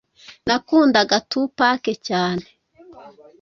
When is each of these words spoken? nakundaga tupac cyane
nakundaga 0.47 1.17
tupac 1.29 1.83
cyane 2.07 2.45